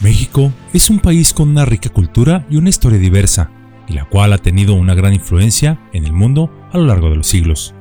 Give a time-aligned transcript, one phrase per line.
[0.00, 3.50] México es un país con una rica cultura y una historia diversa,
[3.88, 7.16] y la cual ha tenido una gran influencia en el mundo a lo largo de
[7.16, 7.74] los siglos.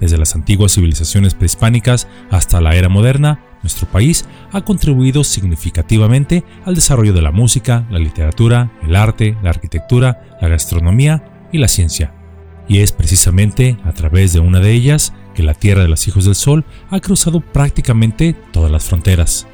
[0.00, 6.74] Desde las antiguas civilizaciones prehispánicas hasta la era moderna, nuestro país ha contribuido significativamente al
[6.74, 12.14] desarrollo de la música, la literatura, el arte, la arquitectura, la gastronomía y la ciencia.
[12.66, 16.24] Y es precisamente a través de una de ellas que la Tierra de los Hijos
[16.24, 19.46] del Sol ha cruzado prácticamente todas las fronteras.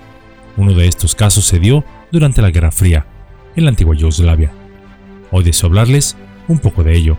[0.57, 3.07] Uno de estos casos se dio durante la Guerra Fría,
[3.55, 4.53] en la antigua Yugoslavia.
[5.31, 6.17] Hoy deseo hablarles
[6.49, 7.17] un poco de ello.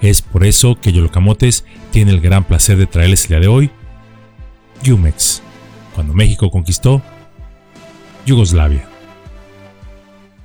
[0.00, 3.70] Es por eso que Yolocamotes tiene el gran placer de traerles el día de hoy
[4.82, 5.42] Yumex,
[5.94, 7.02] cuando México conquistó
[8.26, 8.84] Yugoslavia.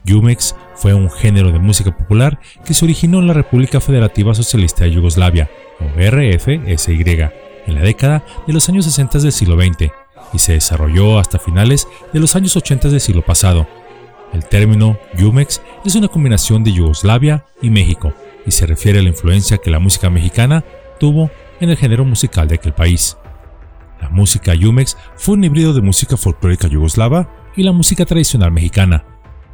[0.03, 4.83] Yumex fue un género de música popular que se originó en la República Federativa Socialista
[4.83, 7.29] de Yugoslavia, o RFSY,
[7.67, 10.04] en la década de los años 60 del siglo XX
[10.35, 13.67] y se desarrolló hasta finales de los años 80 del siglo pasado.
[14.33, 18.13] El término Yumex es una combinación de Yugoslavia y México
[18.45, 20.63] y se refiere a la influencia que la música mexicana
[20.99, 23.17] tuvo en el género musical de aquel país.
[24.01, 29.05] La música Yumex fue un híbrido de música folclórica yugoslava y la música tradicional mexicana.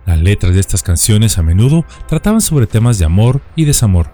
[0.07, 4.09] Las letras de estas canciones a menudo trataban sobre temas de amor y desamor,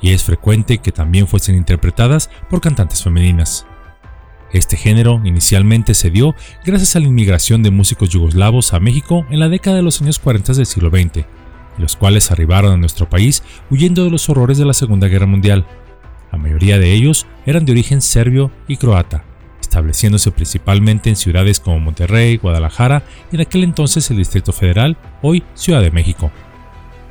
[0.00, 3.66] y es frecuente que también fuesen interpretadas por cantantes femeninas.
[4.54, 9.40] Este género inicialmente se dio gracias a la inmigración de músicos yugoslavos a México en
[9.40, 11.26] la década de los años 40 del siglo XX,
[11.76, 15.66] los cuales arribaron a nuestro país huyendo de los horrores de la Segunda Guerra Mundial.
[16.30, 19.24] La mayoría de ellos eran de origen serbio y croata,
[19.60, 25.42] estableciéndose principalmente en ciudades como Monterrey, Guadalajara y en aquel entonces el Distrito Federal, hoy
[25.54, 26.30] Ciudad de México.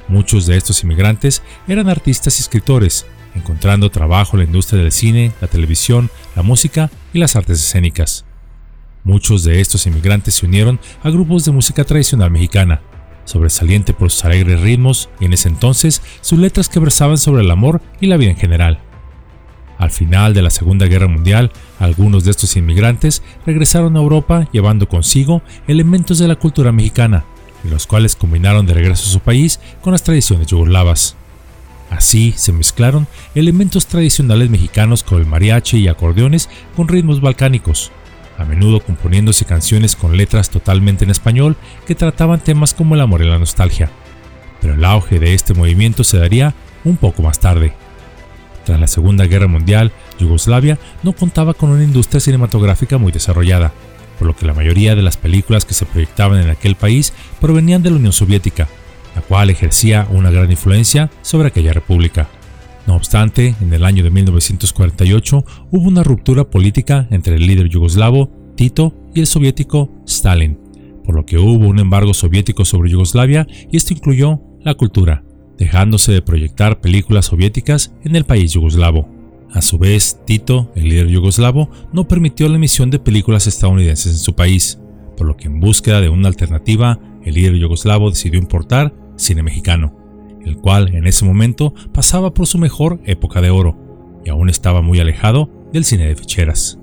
[0.08, 3.06] Muchos de estos inmigrantes eran artistas y escritores,
[3.36, 8.26] encontrando trabajo en la industria del cine, la televisión, la música y las artes escénicas.
[9.04, 12.82] Muchos de estos inmigrantes se unieron a grupos de música tradicional mexicana,
[13.26, 17.52] sobresaliente por sus alegres ritmos y en ese entonces sus letras que versaban sobre el
[17.52, 18.80] amor y la vida en general.
[19.78, 24.88] Al final de la Segunda Guerra Mundial, algunos de estos inmigrantes regresaron a Europa llevando
[24.88, 27.26] consigo elementos de la cultura mexicana,
[27.70, 31.18] los cuales combinaron de regreso a su país con las tradiciones yugoslavas.
[31.94, 33.06] Así se mezclaron
[33.36, 37.92] elementos tradicionales mexicanos como el mariachi y acordeones con ritmos balcánicos,
[38.40, 41.56] a menudo componiéndose canciones con letras totalmente en español
[41.86, 43.92] que trataban temas como el amor y la nostalgia.
[44.60, 47.74] Pero el auge de este movimiento se daría un poco más tarde.
[48.66, 53.72] Tras la Segunda Guerra Mundial, Yugoslavia no contaba con una industria cinematográfica muy desarrollada,
[54.18, 57.84] por lo que la mayoría de las películas que se proyectaban en aquel país provenían
[57.84, 58.68] de la Unión Soviética,
[59.16, 62.30] la cual ejercía una gran influencia sobre aquella república.
[62.86, 68.30] No obstante, en el año de 1948 hubo una ruptura política entre el líder yugoslavo
[68.56, 70.60] Tito y el soviético Stalin,
[71.06, 75.24] por lo que hubo un embargo soviético sobre Yugoslavia y esto incluyó la cultura,
[75.58, 79.10] dejándose de proyectar películas soviéticas en el país yugoslavo.
[79.52, 84.20] A su vez, Tito, el líder yugoslavo, no permitió la emisión de películas estadounidenses en
[84.20, 84.80] su país,
[85.16, 89.96] por lo que en búsqueda de una alternativa, el líder yugoslavo decidió importar cine mexicano,
[90.46, 93.78] el cual en ese momento pasaba por su mejor época de oro
[94.26, 96.80] y aún estaba muy alejado del cine de ficheras.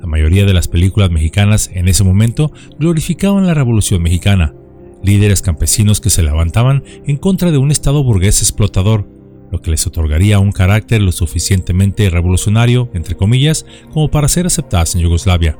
[0.00, 4.54] La mayoría de las películas mexicanas en ese momento glorificaban la Revolución Mexicana,
[5.02, 9.08] líderes campesinos que se levantaban en contra de un Estado burgués explotador,
[9.50, 14.94] lo que les otorgaría un carácter lo suficientemente revolucionario, entre comillas, como para ser aceptadas
[14.94, 15.56] en Yugoslavia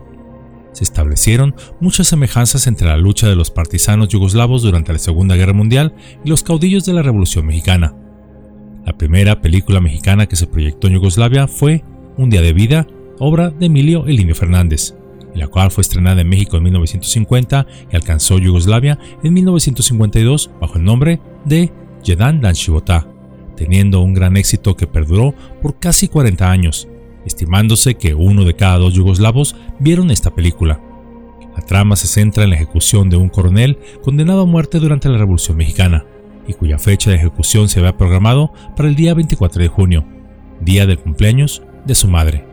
[0.74, 5.54] se establecieron muchas semejanzas entre la lucha de los partisanos yugoslavos durante la Segunda Guerra
[5.54, 7.94] Mundial y los caudillos de la Revolución Mexicana.
[8.84, 11.82] La primera película mexicana que se proyectó en Yugoslavia fue
[12.16, 12.86] Un día de vida,
[13.18, 14.94] obra de Emilio Elinio Fernández,
[15.34, 20.84] la cual fue estrenada en México en 1950 y alcanzó Yugoslavia en 1952 bajo el
[20.84, 21.72] nombre de
[22.04, 22.54] Jedan Dan
[23.56, 26.88] teniendo un gran éxito que perduró por casi 40 años
[27.24, 30.80] estimándose que uno de cada dos yugoslavos vieron esta película.
[31.56, 35.18] La trama se centra en la ejecución de un coronel condenado a muerte durante la
[35.18, 36.04] Revolución Mexicana,
[36.46, 40.04] y cuya fecha de ejecución se había programado para el día 24 de junio,
[40.60, 42.44] día del cumpleaños de su madre,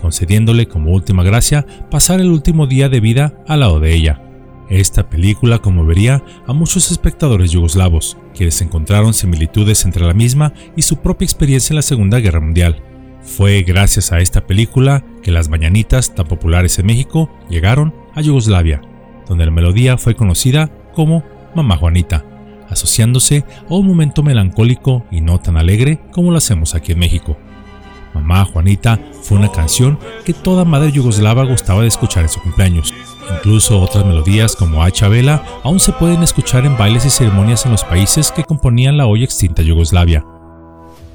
[0.00, 4.22] concediéndole como última gracia pasar el último día de vida al lado de ella.
[4.68, 10.98] Esta película conmovería a muchos espectadores yugoslavos, quienes encontraron similitudes entre la misma y su
[10.98, 12.82] propia experiencia en la Segunda Guerra Mundial
[13.22, 18.80] fue gracias a esta película que las mañanitas tan populares en México llegaron a Yugoslavia,
[19.26, 21.22] donde la melodía fue conocida como
[21.54, 22.24] Mamá Juanita,
[22.68, 27.36] asociándose a un momento melancólico y no tan alegre como lo hacemos aquí en México.
[28.14, 32.94] Mamá Juanita fue una canción que toda madre yugoslava gustaba de escuchar en su cumpleaños,
[33.30, 37.72] Incluso otras melodías como A Chabela aún se pueden escuchar en bailes y ceremonias en
[37.72, 40.24] los países que componían la hoy extinta Yugoslavia.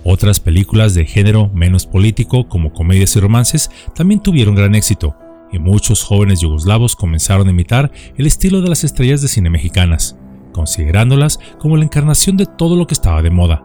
[0.06, 5.16] Otras películas de género menos político, como comedias y romances, también tuvieron gran éxito,
[5.52, 10.18] y muchos jóvenes yugoslavos comenzaron a imitar el estilo de las estrellas de cine mexicanas,
[10.52, 13.64] considerándolas como la encarnación de todo lo que estaba de moda.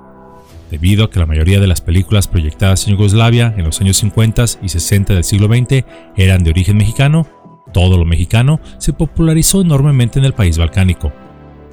[0.71, 4.45] Debido a que la mayoría de las películas proyectadas en Yugoslavia en los años 50
[4.63, 5.85] y 60 del siglo XX
[6.17, 7.27] eran de origen mexicano,
[7.73, 11.13] todo lo mexicano se popularizó enormemente en el país balcánico.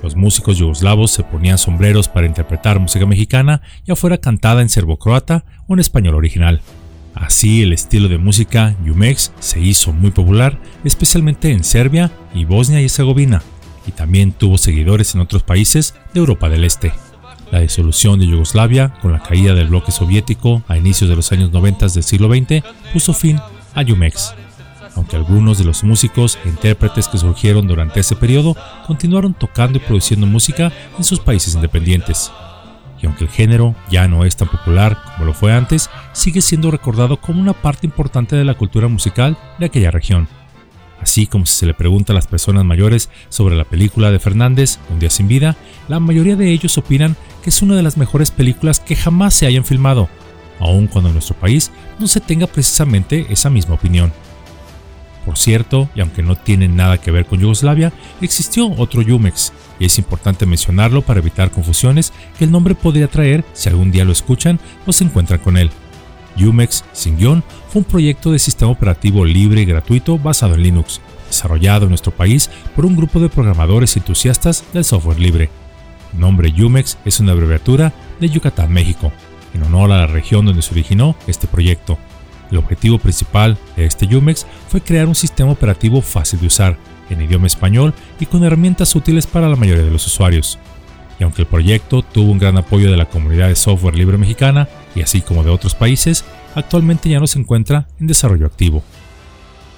[0.06, 5.46] Los músicos yugoslavos se ponían sombreros para interpretar música mexicana, ya fuera cantada en serbo-croata
[5.68, 6.62] o en español original.
[7.16, 12.82] Así el estilo de música Yumex se hizo muy popular, especialmente en Serbia y Bosnia
[12.82, 13.42] y Herzegovina,
[13.88, 16.94] y también tuvo seguidores en otros países de Europa del Este.
[17.50, 21.52] La disolución de Yugoslavia, con la caída del bloque soviético a inicios de los años
[21.52, 22.64] 90 del siglo XX,
[22.94, 23.40] puso fin
[23.74, 24.36] a Yumex.
[24.96, 28.56] Aunque algunos de los músicos e intérpretes que surgieron durante ese periodo
[28.88, 32.32] continuaron tocando y produciendo música en sus países independientes
[33.02, 36.72] y aunque el género ya no es tan popular como lo fue antes, sigue siendo
[36.72, 40.28] recordado como una parte importante de la cultura musical de aquella región.
[41.02, 44.80] Así como si se le pregunta a las personas mayores sobre la película de Fernández,
[44.90, 45.56] Un día sin vida,
[45.88, 49.46] la mayoría de ellos opinan que es una de las mejores películas que jamás se
[49.46, 50.10] hayan filmado,
[50.60, 54.14] aun cuando en nuestro país no se tenga precisamente esa misma opinión.
[55.26, 57.92] Por cierto, y aunque no tiene nada que ver con Yugoslavia,
[58.22, 63.44] existió otro Yumex, y es importante mencionarlo para evitar confusiones que el nombre podría traer
[63.54, 65.72] si algún día lo escuchan o se encuentran con él.
[66.38, 71.02] Yumex, sin guion, fue un proyecto de sistema operativo libre y gratuito basado en Linux,
[71.28, 75.50] desarrollado en nuestro país por un grupo de programadores entusiastas del software libre.
[76.14, 79.12] El nombre Yumex es una abreviatura de Yucatán, México,
[79.54, 81.98] en honor a la región donde se originó este proyecto.
[82.52, 86.78] El objetivo principal de este Yumex fue crear un sistema operativo fácil de usar,
[87.10, 90.60] en idioma español y con herramientas útiles para la mayoría de los usuarios.
[91.20, 94.68] Y aunque el proyecto tuvo un gran apoyo de la comunidad de software libre mexicana
[94.96, 96.26] y así como de otros países,
[96.56, 98.84] actualmente ya no se encuentra en desarrollo activo.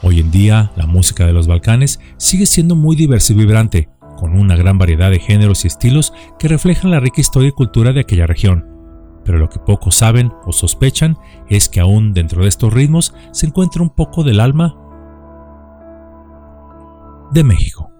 [0.01, 4.37] Hoy en día, la música de los Balcanes sigue siendo muy diversa y vibrante, con
[4.37, 8.01] una gran variedad de géneros y estilos que reflejan la rica historia y cultura de
[8.01, 8.76] aquella región.
[9.27, 11.17] Pero lo que pocos saben o sospechan
[11.49, 14.77] es que aún dentro de estos ritmos se encuentra un poco del alma
[17.33, 17.91] de México.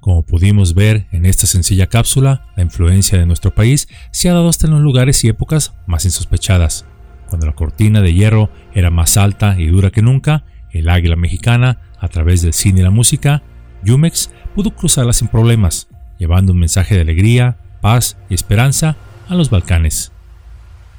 [0.00, 4.48] Como pudimos ver en esta sencilla cápsula, la influencia de nuestro país se ha dado
[4.48, 6.84] hasta en los lugares y épocas más insospechadas.
[7.28, 11.92] Cuando la cortina de hierro era más alta y dura que nunca, el águila mexicana,
[12.00, 13.44] a través del cine y la música,
[13.84, 15.86] Yumex pudo cruzarla sin problemas,
[16.22, 18.96] llevando un mensaje de alegría, paz y esperanza
[19.28, 20.12] a los Balcanes.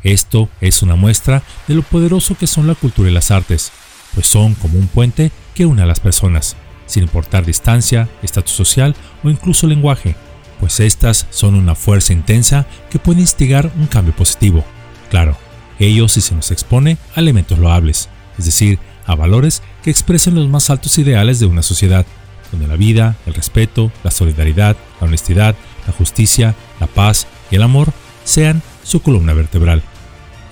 [0.03, 3.71] Esto es una muestra de lo poderoso que son la cultura y las artes,
[4.13, 8.97] pues son como un puente que une a las personas, sin importar distancia, estatus social
[9.23, 10.17] o incluso lenguaje,
[10.59, 14.65] pues estas son una fuerza intensa que puede instigar un cambio positivo.
[15.09, 15.37] Claro,
[15.79, 20.49] ello si se nos expone a elementos loables, es decir, a valores que expresen los
[20.49, 22.05] más altos ideales de una sociedad,
[22.53, 25.55] donde la vida, el respeto, la solidaridad, la honestidad,
[25.85, 27.91] la justicia, la paz y el amor
[28.23, 29.81] sean su columna vertebral,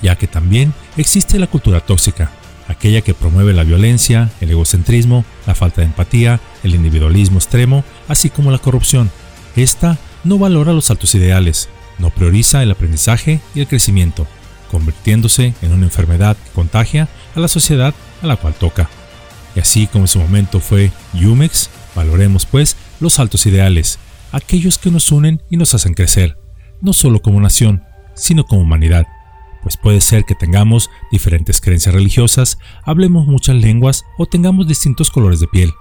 [0.02, 2.32] ya que también existe la cultura tóxica,
[2.68, 8.30] aquella que promueve la violencia, el egocentrismo, la falta de empatía, el individualismo extremo, así
[8.30, 9.12] como la corrupción.
[9.56, 14.26] Esta no valora los altos ideales, no prioriza el aprendizaje y el crecimiento,
[14.72, 18.90] convirtiéndose en una enfermedad que contagia a la sociedad a la cual toca.
[19.56, 24.00] Y así como en su momento fue Yumex, valoremos pues los altos ideales,
[24.32, 26.38] aquellos que nos unen y nos hacen crecer,
[26.82, 27.84] no solo como nación,
[28.16, 29.06] sino como humanidad
[29.62, 35.40] pues puede ser que tengamos diferentes creencias religiosas, hablemos muchas lenguas o tengamos distintos colores
[35.40, 35.72] de piel,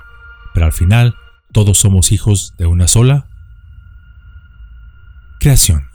[0.54, 1.14] pero al final
[1.52, 3.26] todos somos hijos de una sola
[5.40, 5.89] creación.